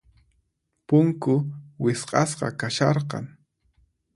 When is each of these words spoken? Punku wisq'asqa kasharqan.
Punku 0.89 1.35
wisq'asqa 1.83 2.47
kasharqan. 2.59 3.25